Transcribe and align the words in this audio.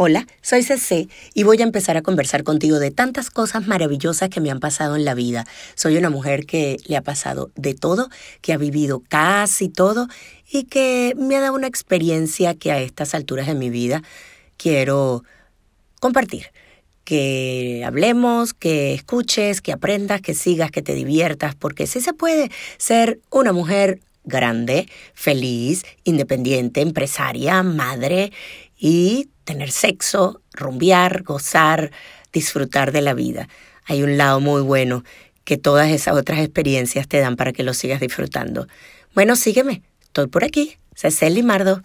Hola, 0.00 0.28
soy 0.42 0.62
CC 0.62 1.08
y 1.34 1.42
voy 1.42 1.60
a 1.60 1.64
empezar 1.64 1.96
a 1.96 2.02
conversar 2.02 2.44
contigo 2.44 2.78
de 2.78 2.92
tantas 2.92 3.30
cosas 3.30 3.66
maravillosas 3.66 4.28
que 4.28 4.40
me 4.40 4.48
han 4.48 4.60
pasado 4.60 4.94
en 4.94 5.04
la 5.04 5.14
vida. 5.14 5.44
Soy 5.74 5.96
una 5.96 6.08
mujer 6.08 6.46
que 6.46 6.76
le 6.86 6.96
ha 6.96 7.02
pasado 7.02 7.50
de 7.56 7.74
todo, 7.74 8.08
que 8.40 8.52
ha 8.52 8.58
vivido 8.58 9.02
casi 9.08 9.68
todo 9.68 10.06
y 10.48 10.66
que 10.66 11.14
me 11.18 11.34
ha 11.34 11.40
dado 11.40 11.56
una 11.56 11.66
experiencia 11.66 12.54
que 12.54 12.70
a 12.70 12.78
estas 12.80 13.12
alturas 13.12 13.48
de 13.48 13.56
mi 13.56 13.70
vida 13.70 14.04
quiero 14.56 15.24
compartir. 15.98 16.52
Que 17.02 17.82
hablemos, 17.84 18.54
que 18.54 18.94
escuches, 18.94 19.60
que 19.60 19.72
aprendas, 19.72 20.20
que 20.20 20.34
sigas, 20.34 20.70
que 20.70 20.80
te 20.80 20.94
diviertas, 20.94 21.56
porque 21.56 21.88
sí 21.88 22.00
se 22.00 22.12
puede 22.12 22.52
ser 22.76 23.18
una 23.30 23.52
mujer 23.52 23.98
grande, 24.22 24.86
feliz, 25.14 25.82
independiente, 26.04 26.82
empresaria, 26.82 27.64
madre 27.64 28.30
y 28.78 29.30
tener 29.48 29.70
sexo, 29.70 30.42
rumbear, 30.52 31.22
gozar, 31.22 31.90
disfrutar 32.34 32.92
de 32.92 33.00
la 33.00 33.14
vida. 33.14 33.48
Hay 33.86 34.02
un 34.02 34.18
lado 34.18 34.40
muy 34.40 34.60
bueno 34.60 35.04
que 35.44 35.56
todas 35.56 35.88
esas 35.90 36.14
otras 36.14 36.40
experiencias 36.40 37.08
te 37.08 37.18
dan 37.18 37.36
para 37.36 37.54
que 37.54 37.62
lo 37.62 37.72
sigas 37.72 37.98
disfrutando. 37.98 38.68
Bueno, 39.14 39.36
sígueme. 39.36 39.80
Estoy 40.02 40.26
por 40.26 40.44
aquí. 40.44 40.76
Cecil 40.94 41.34
Limardo. 41.34 41.80